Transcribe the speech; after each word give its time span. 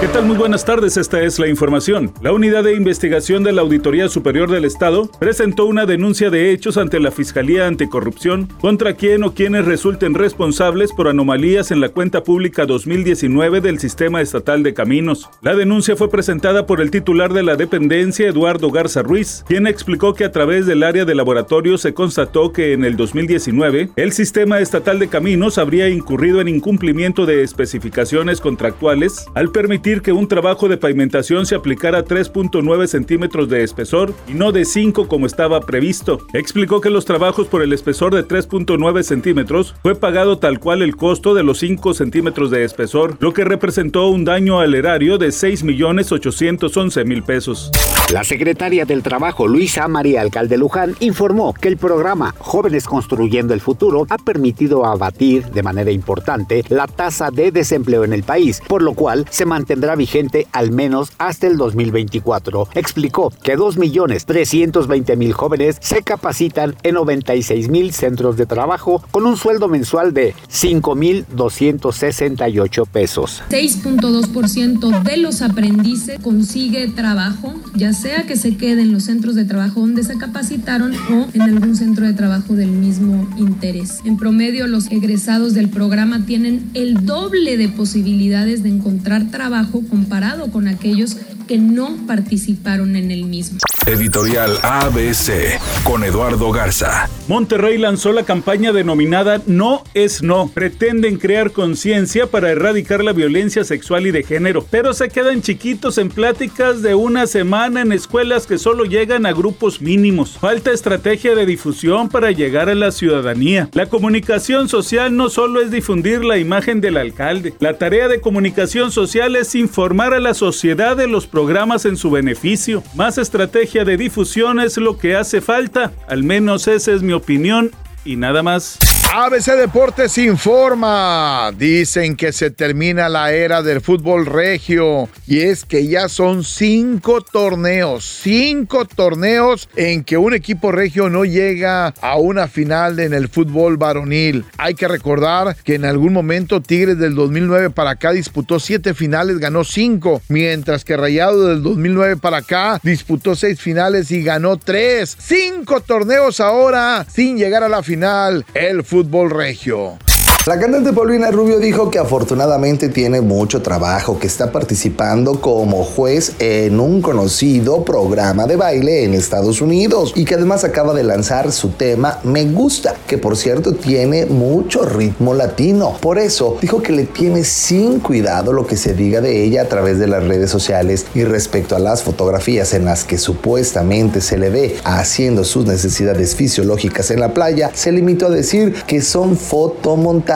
¿Qué 0.00 0.08
tal? 0.08 0.24
Muy 0.24 0.38
buenas 0.38 0.64
tardes, 0.64 0.96
esta 0.96 1.20
es 1.20 1.38
la 1.38 1.46
información. 1.46 2.10
La 2.22 2.32
Unidad 2.32 2.64
de 2.64 2.74
Investigación 2.74 3.44
de 3.44 3.52
la 3.52 3.60
Auditoría 3.60 4.08
Superior 4.08 4.50
del 4.50 4.64
Estado 4.64 5.10
presentó 5.18 5.66
una 5.66 5.84
denuncia 5.84 6.30
de 6.30 6.52
hechos 6.52 6.78
ante 6.78 6.98
la 7.00 7.10
Fiscalía 7.10 7.66
Anticorrupción 7.66 8.46
contra 8.62 8.94
quien 8.94 9.24
o 9.24 9.34
quienes 9.34 9.66
resulten 9.66 10.14
responsables 10.14 10.94
por 10.94 11.08
anomalías 11.08 11.70
en 11.70 11.82
la 11.82 11.90
cuenta 11.90 12.22
pública 12.22 12.64
2019 12.64 13.60
del 13.60 13.78
Sistema 13.78 14.22
Estatal 14.22 14.62
de 14.62 14.72
Caminos. 14.72 15.28
La 15.42 15.54
denuncia 15.54 15.96
fue 15.96 16.08
presentada 16.08 16.64
por 16.64 16.80
el 16.80 16.90
titular 16.90 17.34
de 17.34 17.42
la 17.42 17.56
dependencia, 17.56 18.26
Eduardo 18.26 18.70
Garza 18.70 19.02
Ruiz, 19.02 19.44
quien 19.48 19.66
explicó 19.66 20.14
que 20.14 20.24
a 20.24 20.32
través 20.32 20.64
del 20.64 20.82
área 20.82 21.04
de 21.04 21.14
laboratorio 21.14 21.76
se 21.76 21.92
constató 21.92 22.54
que 22.54 22.72
en 22.72 22.86
el 22.86 22.96
2019 22.96 23.90
el 23.96 24.12
Sistema 24.12 24.60
Estatal 24.60 24.98
de 24.98 25.08
Caminos 25.08 25.58
habría 25.58 25.90
incurrido 25.90 26.40
en 26.40 26.48
incumplimiento 26.48 27.26
de 27.26 27.42
especificaciones 27.42 28.40
contractuales 28.40 29.26
al 29.34 29.52
permitir 29.52 29.89
que 29.98 30.12
un 30.12 30.28
trabajo 30.28 30.68
de 30.68 30.76
pavimentación 30.76 31.44
se 31.44 31.56
aplicara 31.56 31.98
a 31.98 32.04
3.9 32.04 32.86
centímetros 32.86 33.48
de 33.48 33.64
espesor 33.64 34.14
y 34.28 34.34
no 34.34 34.52
de 34.52 34.64
5 34.64 35.08
como 35.08 35.26
estaba 35.26 35.60
previsto. 35.60 36.20
Explicó 36.32 36.80
que 36.80 36.90
los 36.90 37.04
trabajos 37.04 37.48
por 37.48 37.62
el 37.62 37.72
espesor 37.72 38.14
de 38.14 38.24
3.9 38.24 39.02
centímetros 39.02 39.74
fue 39.82 39.96
pagado 39.96 40.38
tal 40.38 40.60
cual 40.60 40.82
el 40.82 40.94
costo 40.94 41.34
de 41.34 41.42
los 41.42 41.58
5 41.58 41.92
centímetros 41.94 42.52
de 42.52 42.62
espesor, 42.64 43.16
lo 43.18 43.32
que 43.32 43.44
representó 43.44 44.06
un 44.06 44.24
daño 44.24 44.60
al 44.60 44.74
erario 44.74 45.18
de 45.18 45.28
6.811.000 45.28 47.24
pesos. 47.24 47.72
La 48.12 48.24
secretaria 48.24 48.84
del 48.84 49.02
Trabajo, 49.04 49.46
Luisa 49.46 49.86
María 49.86 50.22
Alcalde 50.22 50.58
Luján, 50.58 50.96
informó 50.98 51.54
que 51.54 51.68
el 51.68 51.76
programa 51.76 52.34
Jóvenes 52.40 52.86
Construyendo 52.86 53.54
el 53.54 53.60
Futuro 53.60 54.04
ha 54.10 54.18
permitido 54.18 54.84
abatir 54.84 55.46
de 55.46 55.62
manera 55.62 55.92
importante 55.92 56.64
la 56.70 56.88
tasa 56.88 57.30
de 57.30 57.52
desempleo 57.52 58.02
en 58.02 58.12
el 58.12 58.24
país, 58.24 58.62
por 58.66 58.82
lo 58.82 58.94
cual 58.94 59.26
se 59.30 59.46
mantendrá 59.46 59.94
vigente 59.94 60.48
al 60.50 60.72
menos 60.72 61.12
hasta 61.18 61.46
el 61.46 61.56
2024. 61.56 62.70
Explicó 62.74 63.32
que 63.44 63.56
2.320.000 63.56 65.30
jóvenes 65.30 65.76
se 65.80 66.02
capacitan 66.02 66.74
en 66.82 66.96
96.000 66.96 67.92
centros 67.92 68.36
de 68.36 68.46
trabajo 68.46 69.04
con 69.12 69.24
un 69.24 69.36
sueldo 69.36 69.68
mensual 69.68 70.12
de 70.12 70.34
5.268 70.50 72.88
pesos. 72.88 73.40
6.2% 73.50 75.02
de 75.04 75.16
los 75.16 75.42
aprendices 75.42 76.18
consigue 76.18 76.88
trabajo, 76.88 77.54
ya 77.76 77.92
sea 77.92 77.99
que 78.00 78.36
se 78.36 78.56
quede 78.56 78.80
en 78.80 78.92
los 78.92 79.04
centros 79.04 79.34
de 79.34 79.44
trabajo 79.44 79.80
donde 79.80 80.02
se 80.02 80.16
capacitaron 80.16 80.94
o 80.94 81.28
en 81.34 81.42
algún 81.42 81.76
centro 81.76 82.06
de 82.06 82.14
trabajo 82.14 82.54
del 82.54 82.70
mismo 82.70 83.28
interés. 83.36 83.98
En 84.04 84.16
promedio, 84.16 84.66
los 84.66 84.90
egresados 84.90 85.52
del 85.52 85.68
programa 85.68 86.24
tienen 86.24 86.70
el 86.72 87.04
doble 87.04 87.58
de 87.58 87.68
posibilidades 87.68 88.62
de 88.62 88.70
encontrar 88.70 89.30
trabajo 89.30 89.82
comparado 89.88 90.50
con 90.50 90.66
aquellos 90.66 91.18
que 91.46 91.58
no 91.58 91.94
participaron 92.06 92.96
en 92.96 93.10
el 93.10 93.26
mismo. 93.26 93.58
Editorial 93.86 94.58
ABC 94.62 95.58
con 95.84 96.04
Eduardo 96.04 96.52
Garza. 96.52 97.08
Monterrey 97.28 97.78
lanzó 97.78 98.12
la 98.12 98.24
campaña 98.24 98.72
denominada 98.72 99.40
No 99.46 99.84
es 99.94 100.22
No. 100.22 100.50
Pretenden 100.52 101.16
crear 101.16 101.52
conciencia 101.52 102.26
para 102.26 102.50
erradicar 102.50 103.02
la 103.02 103.12
violencia 103.12 103.64
sexual 103.64 104.06
y 104.06 104.10
de 104.10 104.22
género, 104.22 104.66
pero 104.70 104.92
se 104.92 105.08
quedan 105.08 105.40
chiquitos 105.40 105.96
en 105.96 106.10
pláticas 106.10 106.82
de 106.82 106.94
una 106.94 107.26
semana 107.26 107.80
en 107.80 107.92
escuelas 107.92 108.46
que 108.46 108.58
solo 108.58 108.84
llegan 108.84 109.24
a 109.24 109.32
grupos 109.32 109.80
mínimos. 109.80 110.36
Falta 110.38 110.72
estrategia 110.72 111.34
de 111.34 111.46
difusión 111.46 112.08
para 112.08 112.32
llegar 112.32 112.68
a 112.68 112.74
la 112.74 112.90
ciudadanía. 112.90 113.68
La 113.72 113.86
comunicación 113.86 114.68
social 114.68 115.16
no 115.16 115.30
solo 115.30 115.62
es 115.62 115.70
difundir 115.70 116.24
la 116.24 116.36
imagen 116.36 116.80
del 116.80 116.96
alcalde. 116.96 117.54
La 117.60 117.78
tarea 117.78 118.08
de 118.08 118.20
comunicación 118.20 118.92
social 118.92 119.36
es 119.36 119.54
informar 119.54 120.12
a 120.12 120.20
la 120.20 120.34
sociedad 120.34 120.96
de 120.96 121.06
los 121.06 121.26
programas 121.26 121.86
en 121.86 121.96
su 121.96 122.10
beneficio. 122.10 122.82
Más 122.94 123.16
estrategia 123.16 123.69
de 123.78 123.96
difusión 123.96 124.58
es 124.58 124.76
lo 124.76 124.98
que 124.98 125.14
hace 125.14 125.40
falta. 125.40 125.92
Al 126.08 126.24
menos 126.24 126.66
esa 126.66 126.92
es 126.92 127.02
mi 127.02 127.12
opinión 127.12 127.70
y 128.04 128.16
nada 128.16 128.42
más. 128.42 128.99
ABC 129.12 129.56
Deportes 129.56 130.16
informa. 130.18 131.50
Dicen 131.58 132.14
que 132.14 132.30
se 132.30 132.52
termina 132.52 133.08
la 133.08 133.32
era 133.32 133.60
del 133.60 133.80
fútbol 133.80 134.24
regio. 134.24 135.08
Y 135.26 135.40
es 135.40 135.64
que 135.64 135.88
ya 135.88 136.08
son 136.08 136.44
cinco 136.44 137.20
torneos. 137.20 138.04
Cinco 138.22 138.84
torneos 138.84 139.68
en 139.74 140.04
que 140.04 140.16
un 140.16 140.32
equipo 140.32 140.70
regio 140.70 141.10
no 141.10 141.24
llega 141.24 141.88
a 142.00 142.18
una 142.18 142.46
final 142.46 143.00
en 143.00 143.12
el 143.12 143.28
fútbol 143.28 143.78
varonil. 143.78 144.44
Hay 144.58 144.74
que 144.74 144.86
recordar 144.86 145.56
que 145.64 145.74
en 145.74 145.86
algún 145.86 146.12
momento 146.12 146.60
Tigres 146.60 146.96
del 147.00 147.16
2009 147.16 147.70
para 147.70 147.90
acá 147.90 148.12
disputó 148.12 148.60
siete 148.60 148.94
finales, 148.94 149.38
ganó 149.40 149.64
cinco. 149.64 150.22
Mientras 150.28 150.84
que 150.84 150.96
Rayado 150.96 151.48
del 151.48 151.64
2009 151.64 152.18
para 152.18 152.36
acá 152.38 152.78
disputó 152.84 153.34
seis 153.34 153.60
finales 153.60 154.12
y 154.12 154.22
ganó 154.22 154.56
tres. 154.56 155.16
Cinco 155.18 155.80
torneos 155.80 156.38
ahora 156.38 157.04
sin 157.12 157.36
llegar 157.38 157.64
a 157.64 157.68
la 157.68 157.82
final. 157.82 158.46
El 158.54 158.84
fútbol 158.84 158.99
fútbol 159.00 159.30
regio. 159.30 160.09
La 160.46 160.58
cantante 160.58 160.94
Paulina 160.94 161.30
Rubio 161.30 161.58
dijo 161.58 161.90
que 161.90 161.98
afortunadamente 161.98 162.88
tiene 162.88 163.20
mucho 163.20 163.60
trabajo, 163.60 164.18
que 164.18 164.26
está 164.26 164.50
participando 164.50 165.38
como 165.38 165.84
juez 165.84 166.32
en 166.38 166.80
un 166.80 167.02
conocido 167.02 167.84
programa 167.84 168.46
de 168.46 168.56
baile 168.56 169.04
en 169.04 169.12
Estados 169.12 169.60
Unidos 169.60 170.14
y 170.16 170.24
que 170.24 170.36
además 170.36 170.64
acaba 170.64 170.94
de 170.94 171.04
lanzar 171.04 171.52
su 171.52 171.68
tema 171.68 172.20
Me 172.24 172.46
Gusta, 172.46 172.94
que 173.06 173.18
por 173.18 173.36
cierto 173.36 173.74
tiene 173.74 174.24
mucho 174.24 174.86
ritmo 174.86 175.34
latino. 175.34 175.98
Por 176.00 176.18
eso 176.18 176.56
dijo 176.62 176.82
que 176.82 176.92
le 176.92 177.04
tiene 177.04 177.44
sin 177.44 178.00
cuidado 178.00 178.54
lo 178.54 178.66
que 178.66 178.78
se 178.78 178.94
diga 178.94 179.20
de 179.20 179.44
ella 179.44 179.60
a 179.60 179.68
través 179.68 179.98
de 179.98 180.06
las 180.06 180.24
redes 180.24 180.50
sociales 180.50 181.04
y 181.14 181.24
respecto 181.24 181.76
a 181.76 181.80
las 181.80 182.02
fotografías 182.02 182.72
en 182.72 182.86
las 182.86 183.04
que 183.04 183.18
supuestamente 183.18 184.22
se 184.22 184.38
le 184.38 184.48
ve 184.48 184.76
haciendo 184.84 185.44
sus 185.44 185.66
necesidades 185.66 186.34
fisiológicas 186.34 187.10
en 187.10 187.20
la 187.20 187.34
playa, 187.34 187.70
se 187.74 187.92
limitó 187.92 188.28
a 188.28 188.30
decir 188.30 188.72
que 188.86 189.02
son 189.02 189.36
fotomontajes 189.36 190.29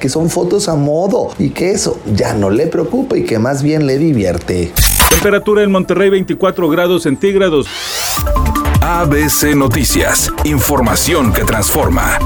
que 0.00 0.08
son 0.08 0.28
fotos 0.28 0.68
a 0.68 0.74
modo 0.74 1.30
y 1.38 1.50
que 1.50 1.70
eso 1.70 2.00
ya 2.14 2.34
no 2.34 2.50
le 2.50 2.66
preocupa 2.66 3.16
y 3.16 3.24
que 3.24 3.38
más 3.38 3.62
bien 3.62 3.86
le 3.86 3.98
divierte. 3.98 4.72
Temperatura 5.08 5.62
en 5.62 5.70
Monterrey 5.70 6.10
24 6.10 6.68
grados 6.68 7.04
centígrados. 7.04 7.68
ABC 8.80 9.54
Noticias, 9.54 10.32
información 10.44 11.32
que 11.32 11.44
transforma. 11.44 12.18